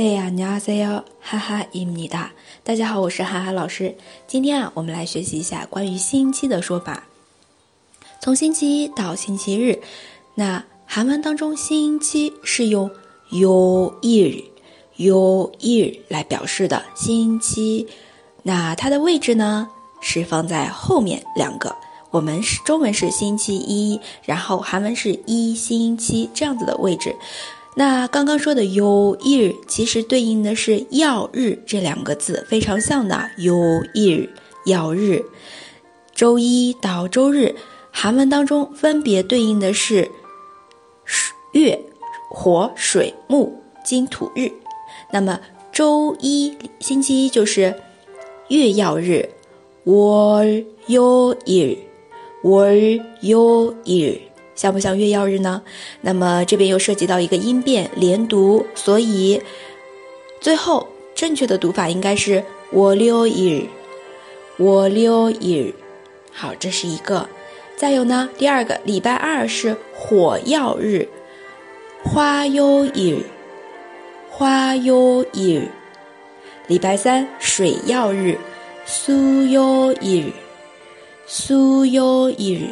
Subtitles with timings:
[0.00, 2.32] 哎呀，你好，哎呦，哈哈，伊米达，
[2.64, 3.94] 大家好，我是哈哈老师。
[4.26, 7.04] 今天啊，我们来学习一下关于星期的说法。
[8.18, 9.78] 从星期一到星期日，
[10.36, 12.90] 那韩文当中星期是用
[13.28, 14.42] your year
[14.96, 17.86] your year 来表示的星期。
[18.42, 19.68] 那它的位置呢
[20.00, 21.76] 是放在后面两个。
[22.10, 27.14] 我们是中文是星期一，然后韩文是一星期这样子的位置。
[27.75, 33.55] 那刚刚说的有日，其实对应的是曜日这两个字，非常像的有
[33.93, 34.29] 日
[34.65, 35.25] 曜日。
[36.13, 37.55] 周一到周日，
[37.91, 40.09] 韩文当中分别对应的是
[41.51, 41.77] 月、
[42.29, 44.49] 火、水、木、金、土、日。
[45.11, 45.39] 那么
[45.73, 47.75] 周一星期一就是
[48.47, 49.27] 月曜日，
[49.85, 51.79] 월요 일，
[52.41, 54.19] 월요 일。
[54.54, 55.62] 像不像月曜日呢？
[56.02, 59.40] 那么这边又涉及到一个音变连读，所以
[60.40, 63.26] 最后正确的读法应该是，volio
[64.58, 65.72] year，volio year。
[66.32, 67.28] 好，这是一个。
[67.76, 71.08] 再有呢，第二个礼拜二是火曜日，
[72.04, 73.22] 花哟 year，
[74.30, 75.62] 花哟 year。
[76.66, 78.38] 礼拜三水曜日，
[78.84, 80.30] 苏哟 year，
[81.26, 82.68] 苏哟 year。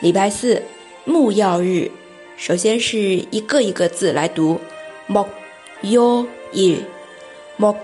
[0.00, 0.62] 礼拜四，
[1.06, 1.90] 木曜日。
[2.36, 2.98] 首先是
[3.30, 4.60] 一个一个字来读，
[5.06, 5.24] 木
[5.80, 6.80] 曜日，
[7.56, 7.74] 木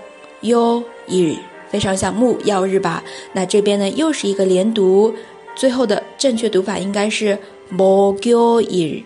[0.41, 1.35] 曜日，
[1.71, 3.03] 非常像木曜日吧？
[3.33, 5.11] 那这边呢，又是一个连读，
[5.55, 7.35] 最后的正确读法应该是
[7.71, 9.01] 木曜日，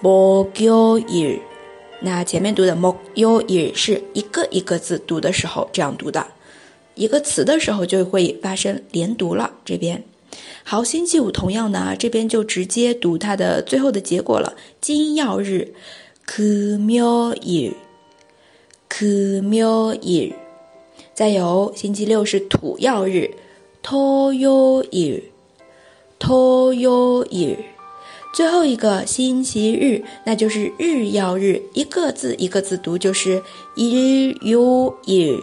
[0.00, 1.38] 木曜日。
[2.00, 6.26] 那前面读的木曜日是一个一个字读的时候这样读的，
[6.96, 9.48] 一个词的时候就会发生连读了。
[9.64, 10.02] 这边。
[10.63, 14.55] 好，星期五同样的啊，这边就直接读它的最后的结果了。
[14.81, 15.73] 金曜日，
[16.25, 17.73] 금요 일，
[18.89, 20.33] 금요 일。
[21.13, 23.31] 再有，星期六是土曜日，
[23.81, 25.23] 토요 일，
[26.19, 27.57] 토요 일。
[28.35, 33.41] 最后一个星期日，那就是日曜日，一个字一个字读，就是
[33.75, 35.41] 일요 일，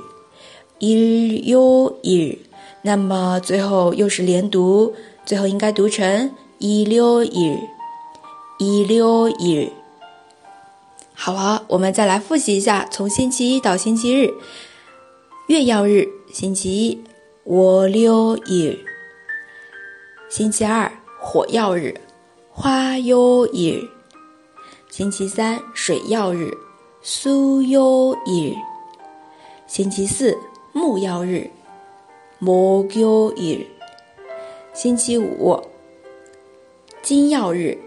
[0.78, 2.38] 일요 일。
[2.81, 4.93] 那么最后又是连读。
[5.25, 7.59] 最后应该读成一六日，
[8.57, 9.71] 一溜一。
[11.13, 14.33] 好了，我们再来复习一下，从星期一到星期日，
[15.45, 17.03] 月曜日，星期一，
[17.43, 18.75] 我溜一；
[20.31, 21.93] 星期二，火曜日，
[22.51, 23.87] 花曜日；
[24.89, 26.57] 星期三，水曜日，
[27.03, 28.55] 苏曜日；
[29.67, 30.35] 星期四，
[30.73, 31.51] 木曜日，
[32.38, 33.66] 木曜日。
[34.72, 35.62] 星期五，
[37.02, 37.78] 金曜日，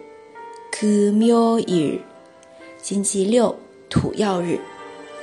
[0.72, 2.00] 금요 일；
[2.82, 3.56] 星期六，
[3.90, 4.60] 土曜日，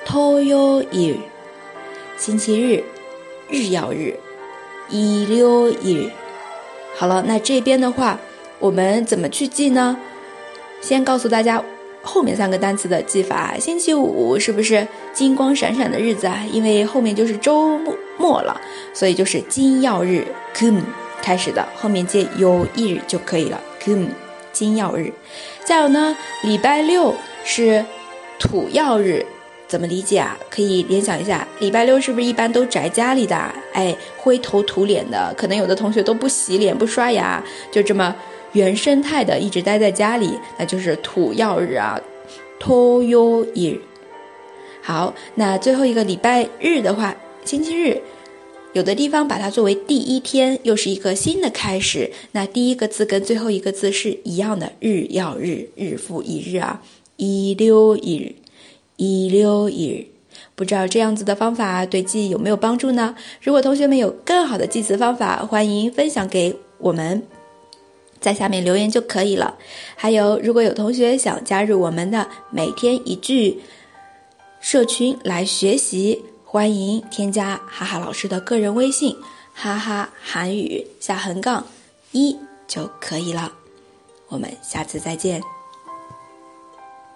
[0.07, 1.17] 토요 일；
[2.19, 2.85] 星期日，
[3.49, 4.19] 日曜日，
[4.91, 6.11] 일요 일。
[6.97, 8.19] 好了，那这边的话，
[8.59, 9.97] 我们怎么去记呢？
[10.83, 11.65] 先告诉大家
[12.10, 13.56] 后面三个单词的记法。
[13.60, 16.44] 星期五是不是金光闪闪的日子啊？
[16.52, 18.60] 因为后面就是周末末了，
[18.94, 20.26] 所以就是金曜日，
[20.56, 20.82] 금。
[21.22, 23.62] 开始的后面接有一日就可以了。
[23.84, 24.08] 금
[24.54, 25.12] 金曜日，
[25.66, 27.86] 再有呢，礼拜六是
[28.40, 29.26] 土曜日，
[29.68, 30.38] 怎么理解啊？
[30.50, 33.36] 可以联想一下，礼拜六是不是一般都宅家里的？
[33.74, 38.16] 哎，灰头土脸的，可能有的同学都不洗脸不刷牙，就这么
[38.54, 42.00] 原生态的一直待在家里，那就是土曜日啊
[42.60, 43.80] ，toyo 日。
[44.82, 47.16] 好，那最后一个礼拜日的话，
[47.46, 48.02] 星期日，
[48.74, 52.12] 有的地方把它作为第一天，又是一个新的开始。
[52.32, 56.82] 那第一个字跟最后一个字是一样的，日曜日，日复一日啊，
[57.18, 58.36] 一溜一日，
[58.96, 60.08] 一溜一日。
[60.56, 63.16] 不知道这样子的方法对记忆有没有帮助呢？
[63.42, 67.22] 如果同学们有更好的记词方法，欢迎分享给我们。
[68.20, 69.58] 在下面留言就可以了。
[69.96, 73.62] 还有，如果有同学想加入我们的每天一句
[74.60, 76.24] 社群来学习。
[76.52, 79.16] 欢迎添加哈哈老师的个人微信，
[79.54, 81.64] 哈哈韩语下横杠
[82.12, 82.36] 一
[82.68, 83.54] 就可以了。
[84.30, 85.59] 我们下次再见。